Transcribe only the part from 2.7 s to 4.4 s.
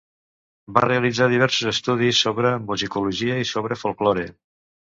musicologia i sobre folklore.